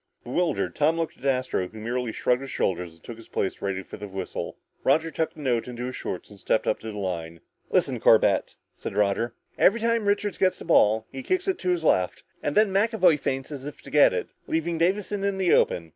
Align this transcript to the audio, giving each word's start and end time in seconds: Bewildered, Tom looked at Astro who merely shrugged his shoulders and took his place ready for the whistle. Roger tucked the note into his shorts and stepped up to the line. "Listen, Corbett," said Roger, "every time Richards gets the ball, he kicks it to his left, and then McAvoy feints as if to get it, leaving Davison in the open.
Bewildered, 0.23 0.75
Tom 0.75 0.97
looked 0.97 1.19
at 1.19 1.25
Astro 1.25 1.67
who 1.67 1.77
merely 1.79 2.11
shrugged 2.11 2.41
his 2.41 2.49
shoulders 2.49 2.95
and 2.95 3.03
took 3.03 3.17
his 3.17 3.27
place 3.27 3.61
ready 3.61 3.83
for 3.83 3.97
the 3.97 4.07
whistle. 4.07 4.57
Roger 4.83 5.11
tucked 5.11 5.35
the 5.35 5.41
note 5.41 5.67
into 5.67 5.85
his 5.85 5.95
shorts 5.95 6.31
and 6.31 6.39
stepped 6.39 6.65
up 6.65 6.79
to 6.79 6.91
the 6.91 6.97
line. 6.97 7.39
"Listen, 7.69 7.99
Corbett," 7.99 8.55
said 8.75 8.95
Roger, 8.97 9.35
"every 9.59 9.79
time 9.79 10.07
Richards 10.07 10.39
gets 10.39 10.57
the 10.57 10.65
ball, 10.65 11.05
he 11.11 11.21
kicks 11.21 11.47
it 11.47 11.59
to 11.59 11.69
his 11.69 11.83
left, 11.83 12.23
and 12.41 12.57
then 12.57 12.73
McAvoy 12.73 13.19
feints 13.19 13.51
as 13.51 13.67
if 13.67 13.83
to 13.83 13.91
get 13.91 14.11
it, 14.11 14.29
leaving 14.47 14.79
Davison 14.79 15.23
in 15.23 15.37
the 15.37 15.53
open. 15.53 15.89